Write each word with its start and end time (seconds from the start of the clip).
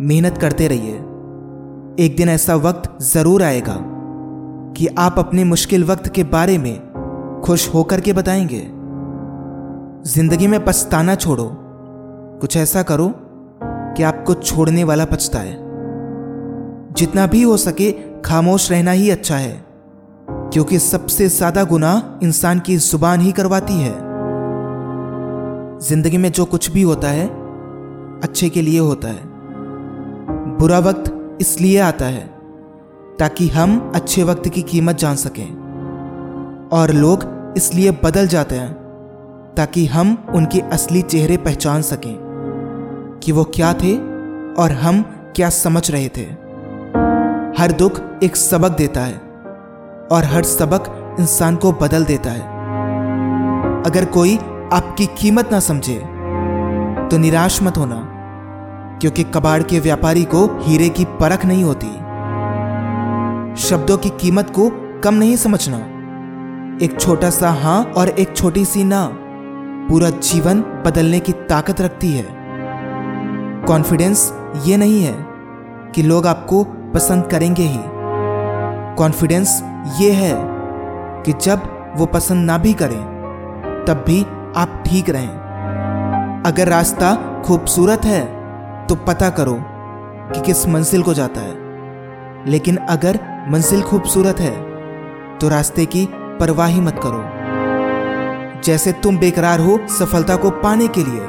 मेहनत 0.00 0.38
करते 0.38 0.68
रहिए। 0.68 0.94
एक 2.04 2.16
दिन 2.16 2.28
ऐसा 2.28 2.54
वक्त 2.54 3.02
ज़रूर 3.02 3.42
आएगा 3.42 3.76
कि 4.72 4.86
आप 4.86 5.18
अपने 5.18 5.44
मुश्किल 5.44 5.84
वक्त 5.84 6.08
के 6.08 6.24
बारे 6.24 6.58
में 6.58 7.40
खुश 7.44 7.68
होकर 7.74 8.00
के 8.00 8.12
बताएँगे। 8.12 8.60
ज़िंदगी 10.10 10.46
में 10.46 10.64
पछताना 10.64 11.14
छोड़ो। 11.14 11.48
कुछ 12.40 12.56
ऐसा 12.56 12.82
करो 12.82 13.12
कि 13.96 14.02
आपको 14.02 14.34
छोड़ने 14.34 14.84
वाला 14.84 15.04
पछताए। 15.04 15.56
जितना 16.92 17.26
भी 17.26 17.42
हो 17.42 17.56
सके 17.56 17.92
खामोश 18.22 18.70
रहना 18.70 18.90
ही 18.90 19.10
अच्छा 19.10 19.36
है, 19.36 19.64
क्योंकि 20.28 20.78
सबसे 20.78 21.28
ज़्यादा 21.28 21.64
गुनाह 21.64 22.26
इंसान 22.26 22.60
की 22.60 22.76
ज़ुबान 22.76 23.20
ही 23.20 23.32
करवाती 23.32 23.80
है। 23.80 23.94
ज़िंदगी 25.80 26.16
में 26.16 26.32
जो 26.32 26.44
कुछ 26.44 26.70
भी 26.70 26.82
होता 26.82 27.08
है, 27.08 27.26
अच्छे 28.22 28.48
के 28.48 28.62
लिए 28.62 28.78
होता 28.78 29.08
है। 29.08 29.35
बुरा 30.30 30.78
वक्त 30.78 31.38
इसलिए 31.40 31.78
आता 31.78 32.04
है 32.04 32.26
ताकि 33.18 33.48
हम 33.48 33.92
अच्छे 33.94 34.22
वक्त 34.22 34.48
की 34.48 34.62
कीमत 34.62 34.96
जान 34.96 35.16
सकें। 35.16 35.48
और 36.72 36.90
लोग 36.90 37.24
इसलिए 37.56 37.90
बदल 38.04 38.26
जाते 38.26 38.54
हैं 38.54 38.72
ताकि 39.56 39.86
हम 39.86 40.26
उनके 40.34 40.60
असली 40.60 41.02
चेहरे 41.02 41.36
पहचान 41.36 41.82
सकें 41.82 43.20
कि 43.22 43.32
वो 43.32 43.44
क्या 43.44 43.72
थे 43.72 43.96
और 44.54 44.72
हम 44.72 45.02
क्या 45.36 45.50
समझ 45.50 45.90
रहे 45.90 46.08
थे। 46.08 46.24
हर 47.62 47.72
दुख 47.72 48.00
एक 48.22 48.36
सबक 48.36 48.76
देता 48.76 49.00
है 49.00 49.16
और 50.12 50.24
हर 50.24 50.42
सबक 50.42 51.16
इंसान 51.20 51.56
को 51.56 51.72
बदल 51.72 52.04
देता 52.04 52.30
है। 52.30 52.54
अगर 53.82 54.04
कोई 54.04 54.36
आपकी 54.72 55.06
कीमत 55.06 55.52
ना 55.52 55.60
समझे 55.60 55.98
तो 57.10 57.18
निराश 57.18 57.62
मत 57.62 57.78
होना। 57.78 58.05
क्योंकि 59.00 59.24
कबाड़ 59.24 59.62
के 59.62 59.80
व्यापारी 59.80 60.24
को 60.24 60.58
हीरे 60.62 60.88
की 60.88 61.04
परख 61.04 61.44
नहीं 61.44 61.64
होती। 61.64 61.86
शब्दों 63.62 63.98
की 63.98 64.08
कीमत 64.08 64.50
को 64.50 64.70
कम 65.04 65.14
नहीं 65.14 65.36
समझना। 65.36 65.76
एक 66.84 67.00
छोटा 67.00 67.30
सा 67.30 67.50
हाँ 67.50 67.84
और 67.84 68.08
एक 68.08 68.36
छोटी 68.36 68.64
सी 68.64 68.84
ना, 68.84 69.10
पूरा 69.88 70.10
जीवन 70.10 70.60
बदलने 70.60 71.20
की 71.20 71.32
ताकत 71.32 71.80
रखती 71.80 72.12
है। 72.12 72.26
कॉन्फिडेंस 73.66 74.32
ये 74.64 74.76
नहीं 74.76 75.02
है 75.02 75.26
कि 75.94 76.02
लोग 76.02 76.26
आपको 76.26 76.64
पसंद 76.64 77.26
करेंगे 77.26 77.62
ही। 77.62 77.80
कॉन्फिडेंस 78.96 79.62
ये 80.00 80.12
है 80.12 80.34
कि 81.22 81.32
जब 81.32 81.62
वो 81.96 82.06
पसंद 82.06 82.46
ना 82.46 82.58
भी 82.58 82.72
करें, 82.72 83.02
तब 83.88 84.04
भी 84.06 84.22
आप 84.56 84.82
ठीक 84.86 85.10
रहें। 85.10 86.42
अगर 86.46 86.68
रास्ता 86.68 87.42
खूबसूरत 87.46 88.04
है 88.04 88.35
तो 88.88 88.94
पता 88.94 89.30
करो 89.30 89.56
कि 90.32 90.40
किस 90.40 90.66
मंजिल 90.68 91.02
को 91.02 91.14
जाता 91.14 91.40
है। 91.40 91.54
लेकिन 92.46 92.76
अगर 92.76 93.18
मंजिल 93.48 93.82
खूबसूरत 93.82 94.40
है 94.40 94.54
तो 95.38 95.48
रास्ते 95.48 95.86
की 95.86 96.06
परवाह 96.12 96.66
ही 96.66 96.80
मत 96.80 97.00
करो। 97.02 97.22
जैसे 98.64 98.92
तुम 98.92 99.18
बेकरार 99.18 99.60
हो 99.60 99.78
सफलता 99.88 100.36
को 100.36 100.50
पाने 100.50 100.88
के 100.88 101.04
लिए, 101.04 101.26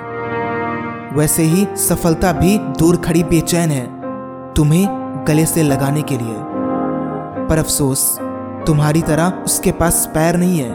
वैसे 1.18 1.44
ही 1.44 1.68
सफलता 1.76 2.32
भी 2.32 2.58
दूर 2.58 2.98
खड़ी 2.98 3.24
बेचैन 3.24 3.70
है 3.70 3.86
तुम्हें 4.54 4.86
गले 5.28 5.46
से 5.46 5.64
लगाने 5.64 6.02
के 6.02 6.18
लिए। 6.18 6.36
पर 7.48 7.58
अफसोस, 7.58 8.20
तुम्हारी 8.68 9.02
तरह 9.02 9.34
उसके 9.46 9.72
पास 9.72 10.12
पैर 10.14 10.38
नहीं 10.38 10.60
है, 10.60 10.72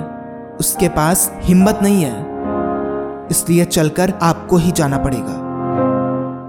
उसके 0.60 0.88
पास 0.88 1.32
हिम्मत 1.42 1.78
नहीं 1.82 2.04
है। 2.04 2.26
इसलिए 3.30 3.64
चलकर 3.64 4.12
आपको 4.22 4.56
ही 4.56 4.70
जाना 4.70 4.98
पड़ेगा। 4.98 5.41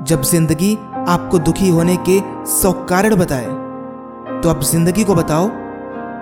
जब 0.04 0.22
ज़िंदगी 0.22 0.74
आपको 1.08 1.40
दुखी 1.40 1.70
होने 1.70 1.96
के 2.10 2.20
सौ 2.52 2.72
कारण 2.90 3.16
बताए 3.16 3.46
तो 4.42 4.50
अब 4.50 4.62
ज़िंदगी 4.62 5.04
को 5.04 5.16
बताओ 5.16 5.50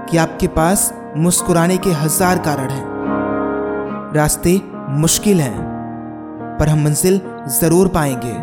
कि 0.09 0.17
आपके 0.17 0.47
पास 0.49 0.92
मुस्कुराने 1.17 1.77
के 1.77 1.89
हज़ार 1.91 2.39
कारण 2.39 2.70
हैं। 2.70 4.14
रास्ते 4.15 4.59
मुश्किल 4.91 5.41
हैं, 5.41 5.58
पर 6.59 6.70
हम 6.70 6.83
मंजिल 6.86 7.20
ज़रूर 7.52 7.87
पाएँगे। 7.87 8.33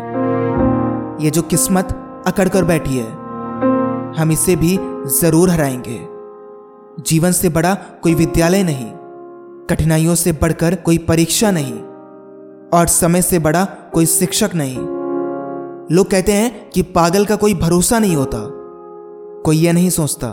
ये 1.23 1.29
जो 1.29 1.41
किस्मत 1.43 1.95
अकड़ 2.27 2.47
कर 2.49 2.63
बैठी 2.63 2.97
है, 2.97 3.09
हम 4.19 4.31
इसे 4.31 4.55
भी 4.55 4.77
ज़रूर 5.19 5.49
हराएँगे। 5.49 5.99
जीवन 7.03 7.31
से 7.31 7.49
बड़ा 7.49 7.73
कोई 8.03 8.13
विद्यालय 8.15 8.63
नहीं, 8.63 8.91
कठिनाइयों 9.67 10.15
से 10.15 10.31
बढ़कर 10.33 10.75
कोई 10.75 10.97
परीक्षा 11.07 11.51
नहीं, 11.51 11.79
और 12.71 12.87
समय 12.89 13.21
से 13.21 13.39
बड़ा 13.39 13.65
कोई 13.93 14.05
शिक्षक 14.07 14.55
नहीं। 14.55 14.98
लोग 15.91 16.09
कहते 16.09 16.31
हैं 16.31 16.69
कि 16.69 16.81
पागल 16.81 17.25
का 17.25 17.35
कोई 17.35 17.53
भरोसा 17.53 17.99
नहीं 17.99 18.15
होता। 18.15 18.37
कोई 19.45 19.57
यह 19.57 19.73
नहीं 19.73 19.89
सोचता 19.89 20.27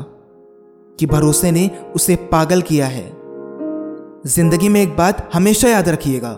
कि 0.98 1.06
भरोसे 1.06 1.50
ने 1.50 1.70
उसे 1.94 2.16
पागल 2.16 2.62
किया 2.62 2.86
है। 2.86 3.16
ज़िंदगी 4.26 4.68
में 4.68 4.82
एक 4.82 4.96
बात 4.96 5.30
हमेशा 5.34 5.68
याद 5.68 5.88
रखिएगा। 5.88 6.30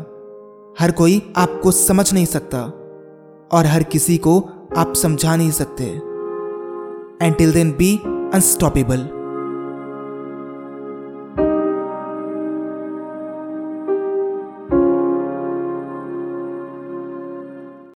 हर 0.80 0.90
कोई 0.90 1.32
आपको 1.36 1.70
समझ 1.70 2.12
नहीं 2.12 2.26
सकता 2.26 2.62
और 3.52 3.66
हर 3.66 3.82
किसी 3.82 4.16
को 4.16 4.40
आप 4.76 4.94
समझा 4.94 5.36
नहीं 5.36 5.50
सकते। 5.50 5.84
And 7.26 7.36
till 7.36 7.52
then 7.52 7.70
be 7.70 7.96
unstoppable 8.34 9.08